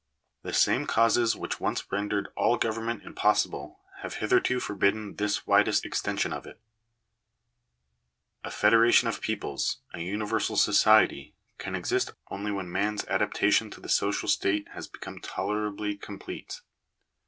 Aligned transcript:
The 0.41 0.51
same 0.51 0.87
causes 0.87 1.35
which 1.35 1.59
once 1.59 1.91
rendered 1.91 2.25
J: 2.25 2.31
all 2.35 2.57
government 2.57 3.03
impossible 3.03 3.81
have 3.99 4.15
hitherto 4.15 4.59
forbidden 4.59 5.17
this 5.17 5.45
widest 5.45 5.85
|i 5.85 5.87
extension 5.87 6.33
of 6.33 6.47
it. 6.47 6.59
A 8.43 8.49
federation 8.49 9.07
of 9.07 9.21
peoples— 9.21 9.77
a 9.93 9.99
universal 9.99 10.57
society, 10.57 11.35
j 11.35 11.35
1 11.57 11.57
can 11.59 11.75
exist 11.75 12.13
only 12.31 12.51
when 12.51 12.71
man's 12.71 13.05
adaptation 13.09 13.69
to 13.69 13.79
the 13.79 13.89
social 13.89 14.27
state 14.27 14.69
has 14.69 14.87
be 14.87 14.97
i 14.97 15.01
i 15.01 15.05
come 15.05 15.19
tolerably 15.19 15.97
complete. 15.97 16.61